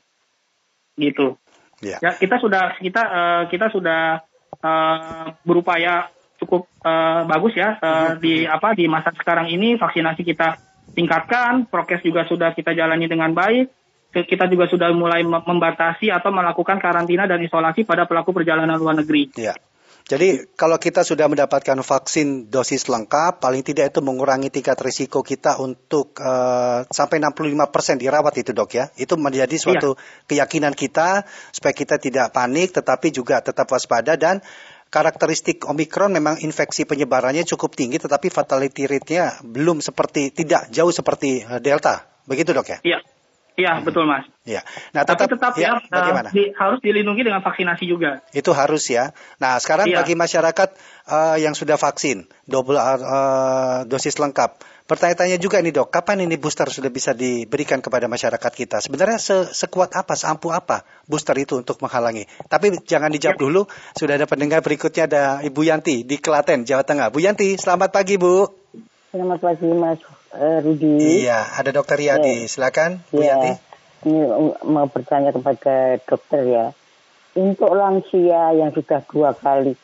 Gitu. 0.96 1.40
Yeah. 1.80 2.00
Ya, 2.00 2.10
kita 2.16 2.36
sudah 2.40 2.76
kita 2.80 3.02
uh, 3.02 3.42
kita 3.48 3.72
sudah 3.72 4.24
uh, 4.60 5.26
berupaya 5.44 6.12
cukup 6.40 6.68
uh, 6.84 7.24
bagus 7.24 7.56
ya 7.56 7.80
uh, 7.80 8.20
di 8.20 8.44
apa 8.44 8.76
di 8.76 8.84
masa 8.84 9.16
sekarang 9.16 9.48
ini 9.48 9.80
vaksinasi 9.80 10.22
kita 10.24 10.60
tingkatkan, 10.92 11.66
prokes 11.72 12.04
juga 12.04 12.28
sudah 12.28 12.52
kita 12.52 12.76
jalani 12.76 13.08
dengan 13.08 13.32
baik. 13.32 13.72
Kita 14.14 14.46
juga 14.46 14.70
sudah 14.70 14.94
mulai 14.94 15.26
membatasi 15.26 16.06
atau 16.06 16.30
melakukan 16.30 16.78
karantina 16.78 17.26
dan 17.26 17.42
isolasi 17.42 17.82
pada 17.82 18.06
pelaku 18.06 18.30
perjalanan 18.30 18.78
luar 18.78 18.94
negeri. 18.94 19.34
Ya. 19.34 19.58
Jadi 20.04 20.52
kalau 20.52 20.76
kita 20.76 21.00
sudah 21.00 21.32
mendapatkan 21.32 21.80
vaksin 21.80 22.52
dosis 22.52 22.92
lengkap, 22.92 23.40
paling 23.40 23.64
tidak 23.64 23.88
itu 23.88 24.04
mengurangi 24.04 24.52
tingkat 24.52 24.76
risiko 24.84 25.25
kita 25.25 25.56
untuk 25.64 26.12
uh, 26.20 26.84
sampai 26.92 27.25
65% 27.25 28.04
dirawat 28.04 28.37
itu 28.37 28.52
dok 28.52 28.70
ya. 28.76 28.92
Itu 29.00 29.16
menjadi 29.16 29.56
suatu 29.56 29.96
iya. 29.96 30.28
keyakinan 30.28 30.76
kita 30.76 31.25
supaya 31.56 31.73
kita 31.73 31.96
tidak 31.96 32.37
panik, 32.37 32.76
tetapi 32.76 33.16
juga 33.16 33.40
tetap 33.40 33.64
waspada 33.73 34.20
dan 34.20 34.44
karakteristik 34.92 35.64
Omikron 35.64 36.12
memang 36.12 36.37
infeksi 36.44 36.84
penyebarannya 36.84 37.42
cukup 37.49 37.75
tinggi 37.75 37.99
tetapi 37.99 38.30
fatality 38.30 38.87
rate-nya 38.87 39.42
belum 39.42 39.82
seperti 39.82 40.30
tidak 40.30 40.70
jauh 40.70 40.92
seperti 40.92 41.42
eh, 41.42 41.61
Delta. 41.64 42.04
Begitu 42.28 42.52
dok 42.52 42.68
ya? 42.68 42.78
Iya. 42.84 42.99
Iya, 43.54 43.78
hmm. 43.78 43.87
betul 43.87 44.04
Mas. 44.11 44.26
Iya. 44.42 44.66
Nah, 44.90 45.06
tetap, 45.06 45.30
Tapi 45.30 45.34
tetap 45.38 45.52
ya, 45.54 45.78
ya 45.78 45.87
bagaimana? 45.87 46.28
Uh, 46.30 46.34
di, 46.34 46.42
harus 46.58 46.78
dilindungi 46.82 47.23
dengan 47.23 47.38
vaksinasi 47.38 47.87
juga. 47.87 48.18
Itu 48.34 48.50
harus 48.50 48.82
ya. 48.90 49.14
Nah, 49.38 49.62
sekarang 49.62 49.94
ya. 49.94 50.02
bagi 50.02 50.18
masyarakat 50.18 50.68
uh, 51.06 51.38
yang 51.38 51.54
sudah 51.54 51.78
vaksin 51.78 52.26
double 52.50 52.75
uh, 52.75 53.87
dosis 53.87 54.18
lengkap, 54.18 54.58
Pertanyaan-tanya 54.84 55.40
juga 55.40 55.64
nih 55.64 55.73
dok, 55.73 55.88
kapan 55.88 56.28
ini 56.28 56.37
booster 56.37 56.68
sudah 56.68 56.92
bisa 56.92 57.16
diberikan 57.16 57.80
kepada 57.80 58.04
masyarakat 58.04 58.52
kita? 58.52 58.84
Sebenarnya 58.84 59.16
se 59.16 59.49
sekuat 59.56 59.96
apa, 59.96 60.12
seampuh 60.12 60.52
apa 60.52 60.84
booster 61.08 61.32
itu 61.40 61.56
untuk 61.56 61.80
menghalangi? 61.80 62.28
Tapi 62.52 62.84
jangan 62.84 63.08
dijawab 63.08 63.40
ya. 63.40 63.42
dulu, 63.49 63.62
sudah 63.96 64.20
ada 64.20 64.28
pendengar 64.28 64.61
berikutnya 64.61 65.08
ada 65.08 65.23
Ibu 65.40 65.64
Yanti 65.64 66.04
di 66.04 66.20
Klaten, 66.20 66.68
Jawa 66.68 66.84
Tengah. 66.84 67.08
Bu 67.08 67.25
Yanti, 67.25 67.56
selamat 67.56 67.96
pagi 67.96 68.20
Bu. 68.20 68.44
Selamat 69.08 69.40
pagi 69.40 69.73
Mas 69.73 70.04
uh, 70.34 70.58
Rudi. 70.60 71.22
Iya, 71.24 71.46
ada 71.54 71.70
Dokter 71.70 71.98
Yadi, 72.02 72.44
ya. 72.44 72.50
silakan 72.50 73.00
Bu 73.08 73.22
ya. 73.22 73.38
Yanti. 73.38 73.52
Ini 74.04 74.20
mau 74.68 74.84
bertanya 74.90 75.32
kepada 75.32 75.96
dokter 76.04 76.42
ya. 76.44 76.66
Untuk 77.34 77.72
lansia 77.72 78.52
yang 78.52 78.70
sudah 78.70 79.00
dua 79.08 79.32
kali 79.32 79.74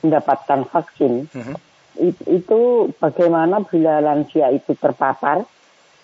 mendapatkan 0.00 0.62
vaksin, 0.70 1.26
mhm. 1.26 1.42
-huh 1.42 1.58
itu 2.26 2.90
bagaimana 2.98 3.62
bila 3.62 4.02
lansia 4.02 4.50
itu 4.50 4.74
terpapar, 4.74 5.46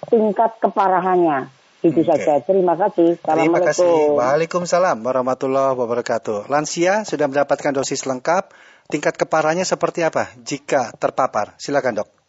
tingkat 0.07 0.63
keparahannya. 0.63 1.51
Itu 1.81 2.05
okay. 2.05 2.21
saja. 2.21 2.45
Terima 2.45 2.77
kasih. 2.77 3.17
Terima 3.25 3.59
kasih. 3.65 4.21
Waalaikumsalam 4.21 5.01
warahmatullahi 5.01 5.73
wabarakatuh. 5.81 6.53
Lansia 6.53 7.09
sudah 7.09 7.27
mendapatkan 7.27 7.73
dosis 7.73 8.05
lengkap. 8.05 8.53
Tingkat 8.91 9.17
keparahannya 9.17 9.65
seperti 9.65 10.05
apa 10.05 10.35
jika 10.45 10.93
terpapar? 10.99 11.57
Silakan 11.57 12.05
dok. 12.05 12.20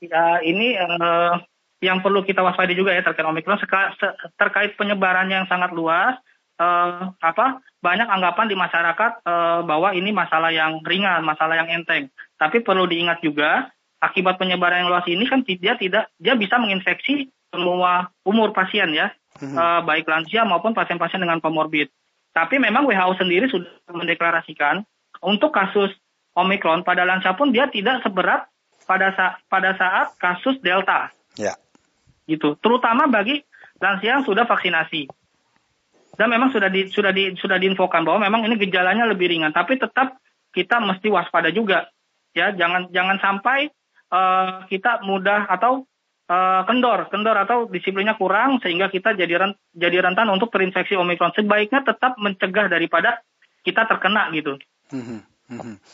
Ya, 0.00 0.40
ini 0.40 0.80
uh, 0.80 1.36
yang 1.84 2.00
perlu 2.00 2.24
kita 2.24 2.40
waspadai 2.40 2.76
juga 2.76 2.92
ya 2.96 3.04
terkait 3.04 3.24
omikron 3.24 3.60
terkait 4.36 4.76
penyebarannya 4.76 5.44
yang 5.44 5.48
sangat 5.48 5.72
luas 5.76 6.16
uh, 6.60 7.12
apa 7.20 7.64
banyak 7.80 8.08
anggapan 8.08 8.46
di 8.48 8.56
masyarakat 8.56 9.24
uh, 9.24 9.60
bahwa 9.64 9.96
ini 9.96 10.12
masalah 10.12 10.52
yang 10.52 10.80
ringan, 10.84 11.24
masalah 11.24 11.56
yang 11.60 11.68
enteng. 11.72 12.12
Tapi 12.36 12.60
perlu 12.60 12.84
diingat 12.84 13.24
juga 13.24 13.72
akibat 14.00 14.36
penyebaran 14.40 14.84
yang 14.84 14.92
luas 14.92 15.08
ini 15.08 15.24
kan 15.28 15.44
dia 15.44 15.76
tidak 15.76 16.08
dia 16.20 16.36
bisa 16.36 16.56
menginfeksi 16.60 17.28
semua 17.52 18.08
umur 18.24 18.52
pasien 18.56 18.92
ya, 18.92 19.12
hmm. 19.40 19.56
uh, 19.56 19.80
baik 19.84 20.08
lansia 20.08 20.44
maupun 20.44 20.76
pasien-pasien 20.76 21.20
dengan 21.20 21.40
komorbid. 21.40 21.88
Tapi 22.30 22.62
memang 22.62 22.86
WHO 22.86 23.18
sendiri 23.18 23.50
sudah 23.50 23.68
mendeklarasikan 23.90 24.86
untuk 25.20 25.50
kasus 25.50 25.90
Omikron 26.30 26.86
pada 26.86 27.02
lansia 27.02 27.34
pun 27.34 27.50
dia 27.50 27.66
tidak 27.66 28.06
seberat 28.06 28.46
pada 28.84 29.12
saat 29.16 29.34
pada 29.48 29.70
saat 29.76 30.16
kasus 30.16 30.60
Delta. 30.60 31.10
Ya. 31.36 31.56
Gitu. 32.28 32.54
Terutama 32.62 33.10
bagi 33.10 33.42
lansia 33.80 34.20
yang 34.20 34.24
sudah 34.28 34.44
vaksinasi 34.44 35.08
dan 36.20 36.28
memang 36.28 36.52
sudah 36.52 36.68
di, 36.68 36.92
sudah 36.92 37.16
di, 37.16 37.32
sudah 37.32 37.56
diinfokan 37.56 38.04
bahwa 38.04 38.28
memang 38.28 38.44
ini 38.44 38.60
gejalanya 38.60 39.08
lebih 39.08 39.32
ringan 39.32 39.56
tapi 39.56 39.80
tetap 39.80 40.20
kita 40.52 40.76
mesti 40.84 41.08
waspada 41.08 41.48
juga 41.48 41.88
ya 42.36 42.52
jangan 42.52 42.92
jangan 42.92 43.16
sampai 43.24 43.72
uh, 44.12 44.68
kita 44.68 45.00
mudah 45.08 45.48
atau 45.48 45.88
uh, 46.28 46.62
kendor 46.68 47.08
kendor 47.08 47.36
atau 47.40 47.64
disiplinnya 47.72 48.20
kurang 48.20 48.60
sehingga 48.60 48.92
kita 48.92 49.16
jadi 49.16 49.40
rent, 49.40 49.56
jadi 49.72 50.04
rentan 50.04 50.28
untuk 50.28 50.52
terinfeksi 50.52 50.92
omikron 51.00 51.32
sebaiknya 51.32 51.80
tetap 51.88 52.20
mencegah 52.20 52.68
daripada 52.68 53.24
kita 53.64 53.88
terkena 53.88 54.28
gitu 54.36 54.60
mm 54.92 55.00
-hmm. 55.00 55.18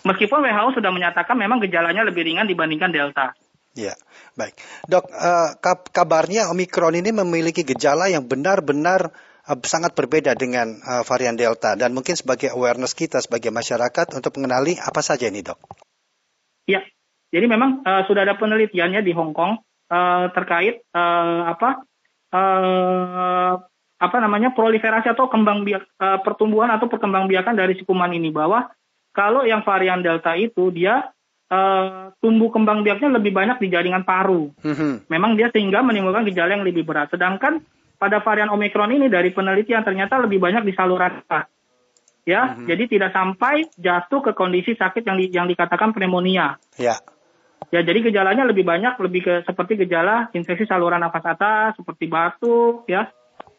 Meskipun 0.04 0.44
WHO 0.44 0.76
sudah 0.76 0.92
menyatakan 0.92 1.36
memang 1.38 1.64
gejalanya 1.64 2.04
lebih 2.04 2.28
ringan 2.28 2.44
dibandingkan 2.44 2.92
delta 2.92 3.32
Ya, 3.76 3.92
baik. 4.40 4.56
Dok, 4.88 5.04
uh, 5.12 5.52
kabarnya 5.92 6.48
Omikron 6.48 6.96
ini 6.96 7.12
memiliki 7.12 7.60
gejala 7.60 8.08
yang 8.08 8.24
benar-benar 8.24 9.12
uh, 9.44 9.58
sangat 9.68 9.92
berbeda 9.92 10.32
dengan 10.32 10.80
uh, 10.80 11.04
varian 11.04 11.36
Delta 11.36 11.76
dan 11.76 11.92
mungkin 11.92 12.16
sebagai 12.16 12.56
awareness 12.56 12.96
kita 12.96 13.20
sebagai 13.20 13.52
masyarakat 13.52 14.16
untuk 14.16 14.32
mengenali 14.40 14.80
apa 14.80 15.04
saja 15.04 15.28
ini 15.28 15.44
dok. 15.44 15.60
Ya, 16.64 16.88
jadi 17.28 17.44
memang 17.52 17.84
uh, 17.84 18.08
sudah 18.08 18.24
ada 18.24 18.40
penelitiannya 18.40 19.04
di 19.04 19.12
Hong 19.12 19.36
Kong 19.36 19.60
uh, 19.92 20.24
terkait 20.32 20.80
uh, 20.96 21.52
apa 21.52 21.84
uh, 22.32 23.54
apa 23.96 24.16
namanya 24.24 24.56
proliferasi 24.56 25.12
atau 25.12 25.28
kembang 25.28 25.68
biak 25.68 25.84
uh, 26.00 26.24
pertumbuhan 26.24 26.72
atau 26.72 26.88
perkembangbiakan 26.88 27.60
dari 27.60 27.76
si 27.76 27.84
kuman 27.84 28.16
ini 28.16 28.32
bahwa 28.32 28.72
kalau 29.16 29.48
yang 29.48 29.64
varian 29.64 30.04
Delta 30.04 30.36
itu 30.36 30.68
dia 30.68 31.08
uh, 31.48 32.12
tumbuh 32.20 32.52
kembang 32.52 32.84
biaknya 32.84 33.16
lebih 33.16 33.32
banyak 33.32 33.56
di 33.64 33.72
jaringan 33.72 34.04
paru. 34.04 34.52
Mm 34.60 34.74
-hmm. 34.76 34.92
Memang 35.08 35.40
dia 35.40 35.48
sehingga 35.48 35.80
menimbulkan 35.80 36.28
gejala 36.28 36.60
yang 36.60 36.68
lebih 36.68 36.84
berat. 36.84 37.08
Sedangkan 37.08 37.64
pada 37.96 38.20
varian 38.20 38.52
Omikron 38.52 38.92
ini 38.92 39.08
dari 39.08 39.32
penelitian 39.32 39.80
ternyata 39.80 40.20
lebih 40.20 40.36
banyak 40.36 40.68
di 40.68 40.72
saluran 40.76 41.20
nafas. 41.20 41.48
Ya, 42.26 42.42
mm-hmm. 42.42 42.66
jadi 42.66 42.84
tidak 42.90 43.10
sampai 43.14 43.70
jatuh 43.78 44.18
ke 44.18 44.32
kondisi 44.34 44.74
sakit 44.74 45.06
yang 45.06 45.16
di, 45.16 45.26
yang 45.30 45.46
dikatakan 45.46 45.94
pneumonia. 45.94 46.58
Ya. 46.74 46.98
Ya, 47.70 47.82
jadi 47.86 48.02
gejalanya 48.02 48.42
lebih 48.46 48.66
banyak 48.66 48.98
lebih 48.98 49.20
ke 49.22 49.34
seperti 49.46 49.78
gejala 49.78 50.30
infeksi 50.34 50.66
saluran 50.66 51.02
nafas 51.02 51.22
atas 51.22 51.78
seperti 51.78 52.10
batuk 52.10 52.82
ya. 52.90 53.10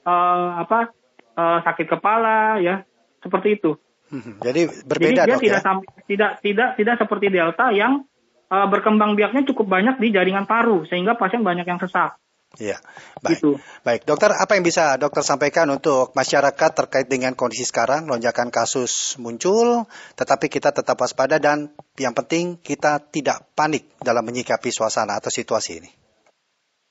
Uh, 0.03 0.63
apa 0.63 0.91
uh, 1.35 1.59
sakit 1.63 1.87
kepala 1.87 2.59
ya, 2.59 2.83
seperti 3.23 3.55
itu. 3.55 3.79
Mm-hmm. 4.07 4.35
Jadi 4.39 4.61
berbeda 4.87 5.21
Jadi 5.23 5.27
dia 5.27 5.35
dok, 5.35 5.41
tidak, 5.43 5.61
ya? 5.61 5.73
tidak 6.07 6.31
tidak 6.39 6.69
tidak 6.79 6.95
seperti 6.95 7.27
delta 7.27 7.65
yang 7.75 8.07
uh, 8.47 8.67
berkembang 8.71 9.19
biaknya 9.19 9.43
cukup 9.43 9.67
banyak 9.67 9.99
di 9.99 10.15
jaringan 10.15 10.47
paru 10.47 10.87
sehingga 10.87 11.19
pasien 11.19 11.43
banyak 11.43 11.67
yang 11.67 11.79
sesak. 11.79 12.15
Iya, 12.55 12.79
baik. 13.19 13.37
Gitu. 13.37 13.59
Baik, 13.83 14.01
dokter, 14.07 14.31
apa 14.31 14.55
yang 14.55 14.63
bisa 14.63 14.95
dokter 14.95 15.19
sampaikan 15.19 15.67
untuk 15.67 16.15
masyarakat 16.15 16.71
terkait 16.71 17.05
dengan 17.11 17.35
kondisi 17.35 17.67
sekarang, 17.67 18.07
lonjakan 18.07 18.49
kasus 18.49 19.19
muncul, 19.19 19.83
tetapi 20.15 20.47
kita 20.47 20.71
tetap 20.71 20.95
waspada 20.95 21.43
dan 21.43 21.75
yang 21.99 22.15
penting 22.15 22.55
kita 22.63 23.03
tidak 23.11 23.51
panik 23.51 23.91
dalam 23.99 24.23
menyikapi 24.23 24.71
suasana 24.71 25.19
atau 25.19 25.27
situasi 25.27 25.71
ini. 25.83 25.91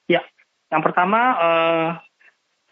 Ya, 0.07 0.23
yang 0.69 0.85
pertama 0.85 1.21
eh, 1.41 1.89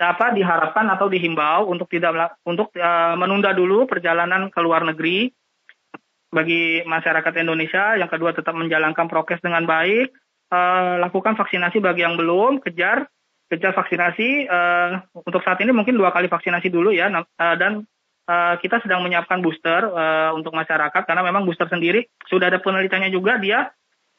apa 0.05 0.37
diharapkan 0.37 0.85
atau 0.93 1.09
dihimbau 1.09 1.71
untuk 1.71 1.89
tidak 1.89 2.37
untuk 2.45 2.75
eh, 2.77 3.15
menunda 3.17 3.57
dulu 3.57 3.89
perjalanan 3.89 4.53
ke 4.53 4.61
luar 4.61 4.85
negeri 4.85 5.33
bagi 6.35 6.83
masyarakat 6.83 7.33
Indonesia. 7.41 7.95
Yang 7.95 8.19
kedua 8.19 8.35
tetap 8.35 8.59
menjalankan 8.59 9.07
prokes 9.07 9.39
dengan 9.39 9.63
baik 9.65 10.11
uh, 10.51 10.99
lakukan 10.99 11.39
vaksinasi 11.39 11.79
bagi 11.79 12.03
yang 12.03 12.19
belum, 12.19 12.59
kejar 12.59 13.07
kejar 13.47 13.71
vaksinasi. 13.71 14.51
Uh, 14.51 14.99
untuk 15.23 15.47
saat 15.47 15.63
ini 15.63 15.71
mungkin 15.71 15.95
dua 15.95 16.11
kali 16.11 16.27
vaksinasi 16.27 16.75
dulu 16.75 16.91
ya, 16.91 17.07
uh, 17.13 17.55
dan 17.55 17.87
uh, 18.27 18.55
kita 18.59 18.83
sedang 18.83 19.07
menyiapkan 19.07 19.39
booster 19.39 19.87
uh, 19.87 20.35
untuk 20.35 20.51
masyarakat 20.57 21.03
karena 21.07 21.23
memang 21.23 21.47
booster 21.47 21.71
sendiri 21.71 22.11
sudah 22.27 22.51
ada 22.51 22.59
penelitiannya 22.59 23.15
juga 23.15 23.39
dia 23.39 23.71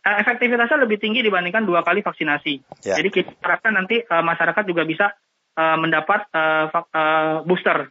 uh, 0.05 0.15
efektivitasnya 0.21 0.87
lebih 0.87 1.01
tinggi 1.01 1.25
dibandingkan 1.25 1.67
dua 1.67 1.83
kali 1.83 2.05
vaksinasi. 2.05 2.85
Ya. 2.87 2.95
Jadi 3.01 3.09
kita 3.11 3.31
harapkan 3.43 3.75
nanti 3.75 3.99
uh, 4.05 4.23
masyarakat 4.23 4.63
juga 4.63 4.87
bisa 4.87 5.11
uh, 5.55 5.77
mendapat 5.77 6.27
uh, 6.31 6.69
uh, 6.71 7.35
booster 7.43 7.89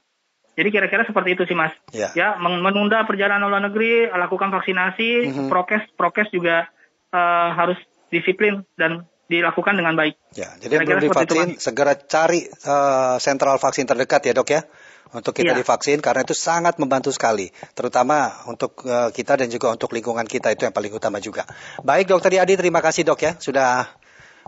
Jadi 0.55 0.71
kira-kira 0.71 1.03
seperti 1.03 1.35
itu 1.35 1.43
sih 1.51 1.59
Mas. 1.59 1.75
Ya. 1.91 2.15
Ya, 2.15 2.29
men- 2.39 2.63
menunda 2.63 3.03
perjalanan 3.03 3.51
luar 3.51 3.59
negeri, 3.59 4.07
lakukan 4.07 4.55
vaksinasi, 4.55 5.27
Mhm. 5.27 5.51
prokes 5.51 5.83
prokes 5.99 6.31
juga 6.31 6.71
eh, 7.11 7.49
harus 7.55 7.75
disiplin 8.07 8.63
dan 8.79 9.03
dilakukan 9.27 9.75
dengan 9.75 9.95
baik. 9.95 10.15
Ya, 10.35 10.55
jadi 10.59 10.79
Kira-kira 10.79 10.99
belum 11.03 11.11
seperti 11.11 11.27
itu, 11.27 11.35
divaksin, 11.35 11.59
segera 11.59 11.93
cari 11.99 12.41
eh, 12.47 13.17
sentral 13.19 13.59
vaksin 13.59 13.83
terdekat 13.83 14.23
ya 14.27 14.35
dok 14.35 14.49
ya, 14.51 14.63
untuk 15.11 15.35
kita 15.35 15.55
Iya. 15.55 15.59
divaksin 15.59 15.99
karena 15.99 16.23
itu 16.23 16.39
sangat 16.39 16.79
membantu 16.79 17.11
sekali, 17.11 17.51
terutama 17.75 18.31
untuk 18.47 18.79
eh, 18.87 19.11
kita 19.11 19.35
dan 19.35 19.51
juga 19.51 19.75
untuk 19.75 19.91
lingkungan 19.91 20.27
kita 20.27 20.55
itu 20.55 20.71
yang 20.71 20.75
paling 20.75 20.95
utama 20.95 21.19
juga. 21.19 21.51
Baik 21.83 22.07
dokter 22.07 22.31
Yadi, 22.31 22.55
terima 22.55 22.79
kasih 22.79 23.03
dok 23.03 23.19
ya 23.19 23.35
sudah 23.39 23.91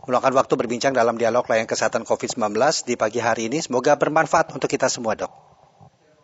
meluangkan 0.04 0.36
waktu 0.36 0.54
berbincang 0.60 0.92
dalam 0.92 1.16
dialog 1.16 1.48
layanan 1.48 1.64
kesehatan 1.64 2.04
COVID-19 2.04 2.52
di 2.84 2.94
pagi 3.00 3.24
hari 3.24 3.48
ini. 3.48 3.64
Semoga 3.64 3.96
bermanfaat 3.96 4.52
untuk 4.52 4.68
kita 4.68 4.92
semua 4.92 5.16
dok. 5.16 5.32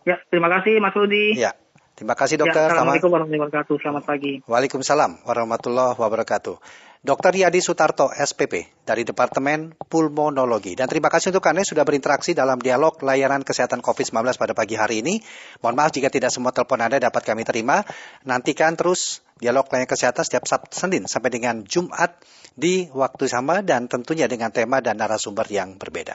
Ya, 0.05 0.21
terima 0.29 0.51
kasih 0.51 0.83
Mas 0.83 0.93
Rudi. 0.93 1.39
Ya, 1.39 1.57
terima 1.95 2.15
kasih 2.19 2.37
Ya, 2.37 2.47
dokter. 2.47 2.69
Selamat- 2.69 2.73
Assalamualaikum 2.99 3.11
warahmatullahi 3.11 3.43
wabarakatuh. 3.49 3.75
Selamat 3.83 4.05
pagi. 4.07 4.33
Waalaikumsalam 4.47 5.11
warahmatullahi 5.29 5.95
wabarakatuh. 5.99 6.57
Dr. 7.03 7.35
Yadi 7.35 7.59
Sutarto, 7.59 8.15
SPP, 8.15 8.87
dari 8.87 9.03
Departemen 9.03 9.75
Pulmonologi. 9.91 10.79
Dan 10.79 10.87
terima 10.87 11.11
kasih 11.11 11.35
untuk 11.35 11.43
Anda 11.51 11.67
sudah 11.67 11.83
berinteraksi 11.83 12.31
dalam 12.31 12.63
dialog 12.63 12.95
layanan 13.03 13.43
kesehatan 13.43 13.83
COVID-19 13.83 14.39
pada 14.39 14.55
pagi 14.55 14.79
hari 14.79 15.03
ini. 15.03 15.19
Mohon 15.67 15.77
maaf 15.83 15.91
jika 15.91 16.15
tidak 16.15 16.31
semua 16.31 16.55
telepon 16.55 16.79
Anda 16.79 17.03
dapat 17.03 17.27
kami 17.27 17.43
terima. 17.43 17.83
Nantikan 18.23 18.79
terus 18.79 19.19
dialog 19.43 19.67
layanan 19.67 19.91
kesehatan 19.91 20.23
setiap 20.23 20.47
Sabtu 20.47 20.79
Senin 20.79 21.11
sampai 21.11 21.35
dengan 21.35 21.67
Jumat 21.67 22.23
di 22.55 22.87
waktu 22.95 23.27
sama 23.27 23.67
dan 23.67 23.91
tentunya 23.91 24.31
dengan 24.31 24.55
tema 24.55 24.79
dan 24.79 24.95
narasumber 25.03 25.51
yang 25.51 25.83
berbeda. 25.83 26.15